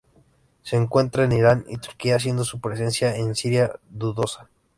[0.63, 4.49] Se encuentra en Irán y Turquía, siendo su presencia en Siria dudosa.